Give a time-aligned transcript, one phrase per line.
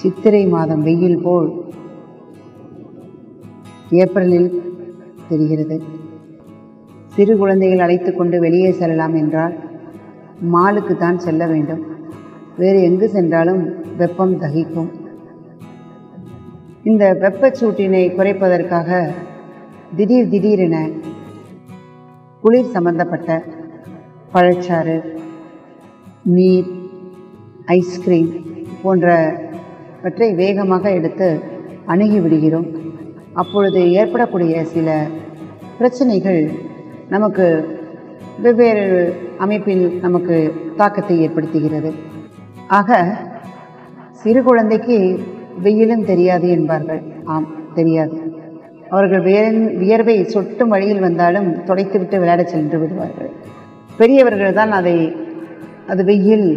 [0.00, 1.48] சித்திரை மாதம் வெயில் போல்
[4.02, 4.50] ஏப்ரலில்
[5.30, 5.76] தெரிகிறது.
[7.14, 9.54] சிறு குழந்தைகள் அழைத்து கொண்டு வெளியே செல்லலாம் என்றால்
[10.54, 11.82] மாலுக்கு தான் செல்ல வேண்டும்.
[12.56, 13.62] வேறு எங்கு சென்றாலும்
[14.00, 14.90] வெப்பம் தகிக்கும்.
[16.88, 19.00] இந்த வெப்பச்சூட்டினை குறைப்பதற்காக
[19.96, 20.76] திடீர் திடீரென
[22.42, 23.30] குளிர் சம்பந்தப்பட்ட
[24.34, 24.98] பழச்சாறு
[26.36, 26.70] நீர்
[27.78, 28.32] ஐஸ்கிரீம்
[28.82, 29.08] போன்ற
[30.02, 31.26] போன்றவற்றை வேகமாக எடுத்து
[31.92, 32.68] அணுகி விடுகிறோம்
[33.32, 34.88] அப்பொழுது ஏற்படக்கூடிய சில
[35.78, 36.40] பிரச்சனைகள்
[37.08, 37.46] நமக்கு
[38.44, 38.86] வெவ்வேறு
[39.38, 40.36] அமைப்பில் நமக்கு
[40.76, 41.90] தாக்கத்தை ஏற்படுத்துகிறது.
[42.78, 42.98] ஆக
[44.12, 44.96] சிறு குழந்தைக்கு
[45.64, 47.02] வெயிலும் தெரியாது என்பார்கள்.
[47.24, 48.16] ஆம் தெரியாது.
[48.88, 53.30] அவர்கள் வியர் வியர்வை சொட்டும் வழியில் வந்தாலும் துடைத்துவிட்டு விளையாட சென்று விடுவார்கள்.
[53.96, 54.96] பெரியவர்கள் தான் அதை
[55.92, 56.48] அது வெயில்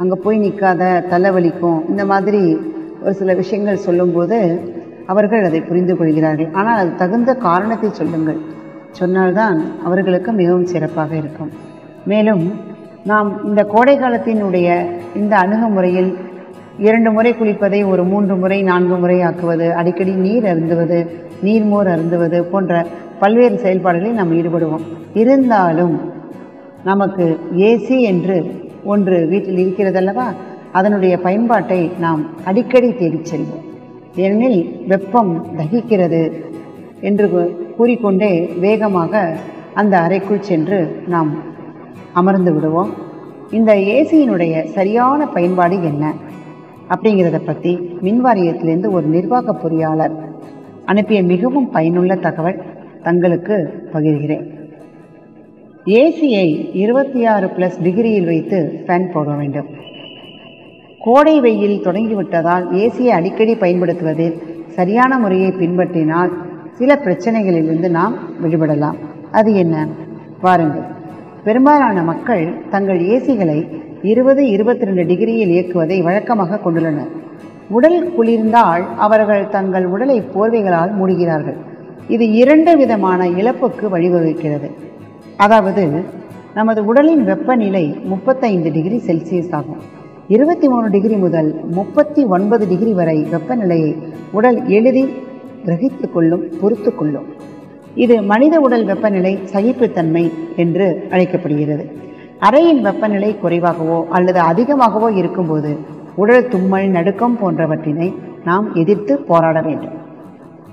[0.00, 0.82] அங்கே போய் நிற்காத
[1.12, 2.42] தலைவலிக்கும் இந்த மாதிரி
[3.02, 4.38] ஒரு சில விஷயங்கள் சொல்லும்போது
[5.06, 6.48] அவர்கள் அதை புரிந்து கொள்கிறார்கள்.
[6.52, 8.40] ஆனால் அது தகுந்த காரணத்தை சொல்லுங்கள்.
[8.90, 11.50] சொன்னால்தான் அவர்களுக்கு மிகவும் சிறப்பாக இருக்கும்.
[12.06, 12.44] மேலும்
[13.04, 14.68] நாம் இந்த கோடை காலத்தினுடைய
[15.14, 16.10] இந்த அணுகுமுறையில்
[16.86, 20.98] இரண்டு முறை குளிப்பதை ஒரு மூன்று முறை நான்கு முறை ஆக்குவது அடிக்கடி நீர் அருந்துவது
[21.44, 22.72] நீர்மோர் அருந்துவது போன்ற
[23.18, 24.84] பல்வேறு செயல்பாடுகளில் நாம் ஈடுபடுவோம்.
[25.14, 25.96] இருந்தாலும்
[26.84, 27.24] நமக்கு
[27.68, 28.36] ஏசி என்று
[28.84, 30.26] ஒன்று வீட்டில் இருக்கிறதல்லவா?
[30.72, 33.64] அதனுடைய பயன்பாட்டை நாம் அடிக்கடி தேடிச் செல்வோம்.
[34.16, 36.32] ஏனெனில் வெப்பம் தகிக்கிறது
[37.00, 39.36] என்று கூறிக்கொண்டே வேகமாக
[39.74, 41.36] அந்த அறைக்குள் சென்று நாம்
[42.12, 42.94] அமர்ந்து விடுவோம்.
[43.50, 46.12] இந்த ஏசியினுடைய சரியான பயன்பாடு என்ன?
[46.88, 50.12] அப்படிங்கிறத பற்றி மின்வாரியத்திலேருந்து ஒரு நிர்வாக பொறியாளர்
[50.84, 52.62] அனுப்பிய மிகவும் பயனுள்ள தகவல்
[53.02, 54.46] தங்களுக்கு பகிர்கிறேன்.
[55.84, 59.86] ஏசியை இருபத்தி ஆறு ப்ளஸ் டிகிரியில் வைத்து ஃபேன் போட வேண்டும்.
[61.00, 64.36] கோடை வெயில் தொடங்கிவிட்டதால் ஏசியை அடிக்கடி பயன்படுத்துவதில்
[64.68, 66.32] சரியான முறையை பின்பற்றினால்
[66.70, 68.98] சில பிரச்சனைகளிலிருந்து நாம் விடுபடலாம்.
[69.30, 69.86] அது என்ன?
[70.40, 70.86] வாருங்கள்
[71.44, 73.58] பெரும்பாலான மக்கள் தங்கள் ஏசிகளை
[74.02, 77.12] இருபது இருபத்தி ரெண்டு டிகிரியில் இயக்குவதை வழக்கமாக கொண்டுள்ளனர்.
[77.68, 81.58] உடல் குளிர்ந்தால் அவர்கள் தங்கள் உடலை போர்வைகளால் மூடுகிறார்கள்.
[82.08, 84.70] இது இரண்டு விதமான இழப்புக்கு வழிவகுக்கிறது.
[85.36, 86.04] அதாவது
[86.54, 89.96] நமது உடலின் வெப்பநிலை முப்பத்தைந்து டிகிரி செல்சியஸ் ஆகும்.
[90.34, 93.92] இருபத்தி மூணு டிகிரி முதல் முப்பத்தி ஒன்பது டிகிரி வரை வெப்பநிலையை
[94.38, 95.12] உடல் எளிதில்
[95.66, 97.28] கிரகித்து கொள்ளும் பொறுத்து கொள்ளும்.
[98.04, 100.24] இது மனித உடல் வெப்பநிலை சகிப்புத்தன்மை
[100.62, 101.84] என்று அழைக்கப்படுகிறது.
[102.48, 105.72] அறையின் வெப்பநிலை குறைவாகவோ அல்லது அதிகமாகவோ இருக்கும்போது
[106.22, 108.10] உடல் தும்மல் நடுக்கம் போன்றவற்றினை
[108.44, 109.98] நாம் எதிர்த்து போராட வேண்டும்.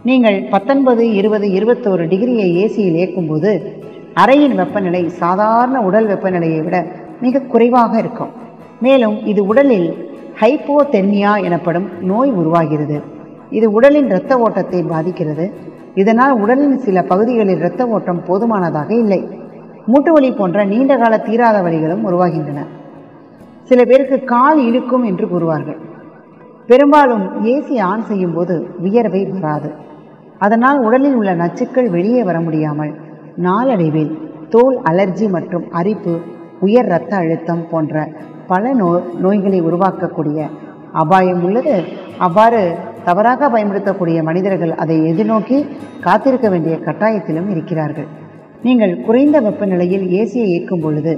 [0.09, 3.53] நீங்கள் பத்தொன்பது இருபது இருபத்தோரு டிகிரியை ஏசியில் இயக்கும்போது
[4.23, 6.77] அறையின் வெப்பநிலை சாதாரண உடல் வெப்பநிலையை விட
[7.21, 8.33] மிக குறைவாக இருக்கும்.
[8.79, 9.87] மேலும் இது உடலில்
[10.41, 13.01] ஹைப்போதென்னியா எனப்படும் நோய் உருவாகிறது.
[13.49, 15.51] இது உடலின் இரத்த ஓட்டத்தை பாதிக்கிறது.
[15.95, 19.29] இதனால் உடலின் சில பகுதிகளில் இரத்த ஓட்டம் போதுமானதாக இல்லை.
[19.85, 22.61] மூட்டு வலி போன்ற நீண்டகால தீராத வழிகளும் உருவாகின்றன.
[23.63, 25.77] சில பேருக்கு கால் இழுக்கும் என்று கூறுவார்கள்.
[26.67, 29.73] பெரும்பாலும் ஏசி ஆன் செய்யும் போது வியர்வை வராது.
[30.37, 32.93] அதனால் உடலில் உள்ள நச்சுக்கள் வெளியே வர முடியாமல்
[33.35, 34.19] நாளடைவில்
[34.49, 36.19] தோல் அலர்ஜி மற்றும் அரிப்பு
[36.59, 38.09] உயர் இரத்த அழுத்தம் போன்ற
[38.47, 38.89] பல நோ
[39.23, 40.39] நோய்களை உருவாக்கக்கூடிய
[41.03, 41.75] அபாயம் உள்ளது.
[42.25, 42.61] அவ்வாறு
[43.07, 45.57] தவறாக பயன்படுத்தக்கூடிய மனிதர்கள் அதை எதிர்நோக்கி
[46.05, 48.07] காத்திருக்க வேண்டிய கட்டாயத்திலும் இருக்கிறார்கள்.
[48.67, 51.13] நீங்கள் குறைந்த வெப்பநிலையில் ஏசியை இயக்கும் பொழுது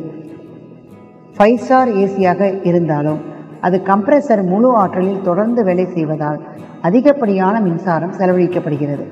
[1.38, 3.20] ஃபைவ் ஸ்டார் ஏசியாக இருந்தாலும்
[3.68, 6.40] அது கம்ப்ரஸர் முழு ஆற்றலில் தொடர்ந்து வேலை செய்வதால்
[6.82, 9.06] அதிகப்படியான மின்சாரம் செலவழிக்கப்படுகிறது.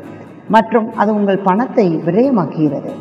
[0.55, 2.91] மற்றும் அது உங்கள் பணத்தை விரயமாக்குகிறது.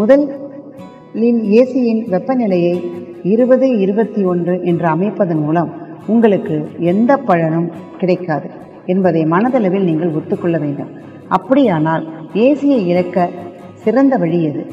[0.00, 2.74] முதலில் ஏசியின் வெப்பநிலையை
[3.22, 5.70] இருபது இருபத்தி ஒன்று என்று அமைப்பதன் மூலம்
[6.06, 8.50] உங்களுக்கு எந்த பலனும் கிடைக்காது
[8.86, 10.88] என்பதை மனதளவில் நீங்கள் ஒத்துக்கொள்ள வேண்டும்.
[11.28, 13.28] அப்படியானால் ஏசியை இழக்க
[13.74, 14.66] சிறந்த வழி எது?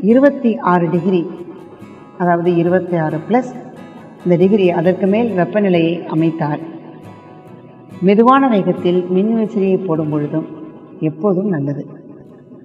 [0.00, 1.26] இருபத்தி ஆறு டிகிரி
[2.18, 3.50] அதாவது இருபத்தி ஆறு ப்ளஸ்
[4.24, 6.60] இந்த டிகிரி அதற்கு மேல் வெப்பநிலையை அமைத்தார்
[8.00, 10.46] மெதுவான வேகத்தில் மின்விசிறியை போடும் பொழுதும்
[11.00, 11.86] எப்போதும் நல்லது.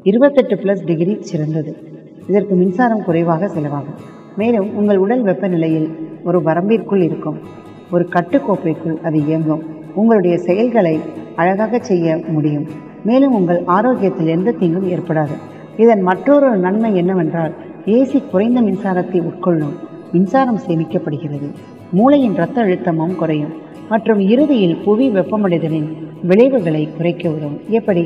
[0.04, 1.76] இருபத்தெட்டு ப்ளஸ் டிகிரி சிறந்தது.
[2.28, 4.18] இதற்கு மின்சாரம் குறைவாக செலவாகும்.
[4.40, 5.88] மேலும் உங்கள் உடல் வெப்பநிலையில்
[6.24, 7.38] ஒரு வரம்பிற்குள் இருக்கும்.
[7.92, 9.64] ஒரு கட்டுக்கோப்பைக்குள் அது இயங்கும்.
[9.96, 10.96] உங்களுடைய செயல்களை
[11.36, 12.68] அழகாக செய்ய முடியும்.
[13.04, 15.36] மேலும் உங்கள் ஆரோக்கியத்தில் எந்த தீங்கும் ஏற்படாது.
[15.78, 17.54] இதன் மற்றொரு நன்மை என்னவென்றால்
[17.86, 19.76] ஏசி குறைந்த மின்சாரத்தை உட்கொள்ளும்
[20.12, 21.48] மின்சாரம் சேமிக்கப்படுகிறது.
[21.92, 23.54] மூளையின் இரத்த அழுத்தமும் குறையும்.
[23.90, 25.90] மற்றும் இறுதியில் புவி வெப்பமடைதலின்
[26.24, 27.60] விளைவுகளை குறைக்க உதவும்.
[27.68, 28.04] எப்படி?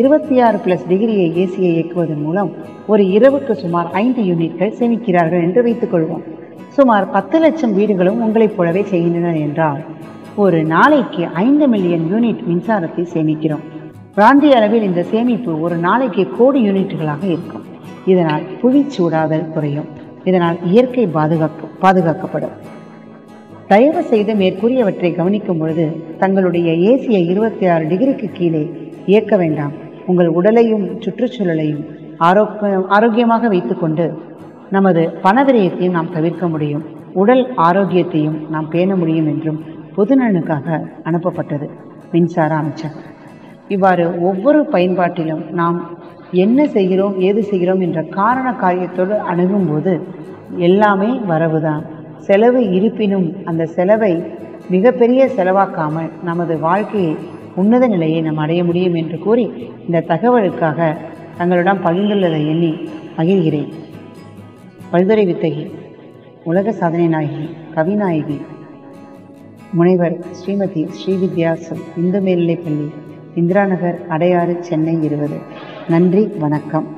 [0.00, 2.50] இருபத்தி ஆறு பிளஸ் டிகிரியை ஏசியை இயக்குவதன் மூலம்
[2.86, 6.24] ஒரு இரவுக்கு சுமார் ஐந்து யூனிட்கள் சேமிக்கிறார்கள் என்று வைத்துக்கொள்வோம்
[6.68, 9.80] சுமார் பத்து லட்சம் வீடுகளும் உங்களைப் போலவே செய்கின்றன என்றால்
[10.44, 13.64] ஒரு நாளைக்கு ஐந்து மில்லியன் யூனிட் மின்சாரத்தை சேமிக்கிறோம்.
[14.14, 17.64] பிராந்திய அளவில் இந்த சேமிப்பு ஒரு நாளைக்கு கோடி யூனிட்டுகளாக இருக்கும்.
[18.06, 19.88] இதனால் புவி சூடாதல் குறையும்.
[20.24, 22.56] இதனால் இயற்கை பாதுகாக்க பாதுகாக்கப்படும்.
[23.72, 25.86] தயவு செய்து மேற்கூறியவற்றை கவனிக்கும் பொழுது
[26.18, 28.62] தங்களுடைய ஏசியை இருபத்தி ஆறு டிகிரிக்கு கீழே
[29.06, 29.74] இயக்க வேண்டாம்.
[30.10, 31.82] உங்கள் உடலையும் சுற்றுச்சூழலையும்
[32.28, 34.06] ஆரோக்கிய ஆரோக்கியமாக வைத்துக்கொண்டு
[34.76, 36.84] நமது பணவிரயத்தையும் நாம் தவிர்க்க முடியும்.
[37.22, 39.60] உடல் ஆரோக்கியத்தையும் நாம் பேண முடியும் என்றும்
[39.96, 40.66] பொதுநலனுக்காக
[41.08, 41.66] அனுப்பப்பட்டது.
[42.12, 43.06] மின்சார அமைச்சகம்
[43.74, 45.78] இவ்வாறு ஒவ்வொரு பயன்பாட்டிலும் நாம்
[46.44, 49.92] என்ன செய்கிறோம் ஏது செய்கிறோம் என்ற காரண காரியத்தோடு அணுகும்போது
[50.68, 51.82] எல்லாமே வரவுதான்.
[52.26, 54.12] செலவு இருப்பினும் அந்த செலவை
[54.74, 57.12] மிகப்பெரிய செலவாக்காமல் நமது வாழ்க்கையை
[57.58, 59.44] உன்னத நிலையை நாம் அடைய முடியும் என்று கூறி
[59.84, 60.96] இந்த தகவலுக்காக
[61.38, 62.72] தங்களிடம் பகிர்ந்துள்ளதை எண்ணி
[63.16, 63.72] மகிழ்கிறேன்.
[64.92, 65.64] பல்துறை வித்தகி
[66.44, 68.38] உலக சாதனை நாயகி கவிநாயகி
[69.72, 72.88] முனைவர் ஸ்ரீமதி ஸ்ரீவித்யாசம் இந்து மேல்நிலைப்பள்ளி
[73.34, 75.38] இந்திராநகர் அடையாறு சென்னை இருபது.
[75.88, 76.97] நன்றி வணக்கம்.